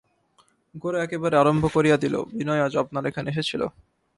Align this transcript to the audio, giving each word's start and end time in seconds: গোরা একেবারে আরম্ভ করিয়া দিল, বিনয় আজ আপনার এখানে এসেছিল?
গোরা 0.75 0.99
একেবারে 1.03 1.35
আরম্ভ 1.37 1.63
করিয়া 1.75 1.97
দিল, 1.97 2.15
বিনয় 2.31 2.63
আজ 2.65 2.73
আপনার 2.83 3.03
এখানে 3.05 3.27
এসেছিল? 3.33 3.61